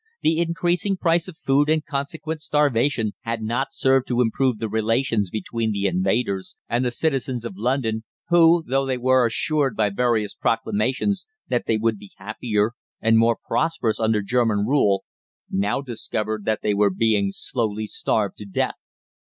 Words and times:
The 0.23 0.39
increasing 0.39 0.97
price 0.97 1.27
of 1.27 1.37
food 1.37 1.69
and 1.69 1.85
consequent 1.85 2.41
starvation 2.41 3.11
had 3.21 3.43
not 3.43 3.67
served 3.71 4.07
to 4.07 4.19
improve 4.21 4.57
the 4.57 4.67
relations 4.67 5.29
between 5.29 5.71
the 5.73 5.85
invaders 5.85 6.55
and 6.67 6.83
the 6.83 6.89
citizens 6.89 7.45
of 7.45 7.55
London, 7.55 8.03
who, 8.29 8.63
though 8.67 8.83
they 8.87 8.97
were 8.97 9.27
assured 9.27 9.75
by 9.77 9.91
various 9.91 10.33
proclamations 10.33 11.27
that 11.49 11.67
they 11.67 11.77
would 11.77 11.99
be 11.99 12.13
happier 12.17 12.71
and 12.99 13.19
more 13.19 13.37
prosperous 13.47 13.99
under 13.99 14.23
German 14.23 14.65
rule, 14.65 15.03
now 15.51 15.81
discovered 15.81 16.45
that 16.45 16.63
they 16.63 16.73
were 16.73 16.89
being 16.89 17.29
slowly 17.31 17.85
starved 17.85 18.37
to 18.37 18.45
death. 18.45 18.77